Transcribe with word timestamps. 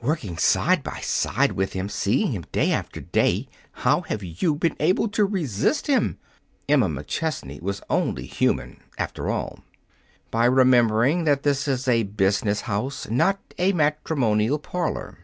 "Working 0.00 0.38
side 0.38 0.82
by 0.82 1.00
side 1.02 1.52
with 1.52 1.74
him, 1.74 1.90
seeing 1.90 2.32
him 2.32 2.44
day 2.50 2.72
after 2.72 2.98
day, 2.98 3.46
how 3.72 4.00
have 4.00 4.22
you 4.22 4.54
been 4.54 4.74
able 4.80 5.06
to 5.08 5.26
resist 5.26 5.86
him?" 5.86 6.18
Emma 6.66 6.88
McChesney 6.88 7.60
was 7.60 7.82
only 7.90 8.24
human, 8.24 8.80
after 8.96 9.28
all. 9.30 9.60
"By 10.30 10.46
remembering 10.46 11.24
that 11.24 11.42
this 11.42 11.68
is 11.68 11.86
a 11.88 12.04
business 12.04 12.62
house, 12.62 13.10
not 13.10 13.38
a 13.58 13.74
matrimonial 13.74 14.58
parlor." 14.58 15.18